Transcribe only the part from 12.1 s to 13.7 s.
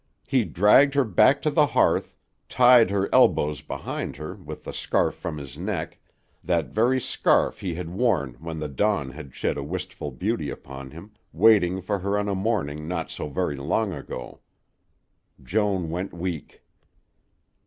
on a morning not so very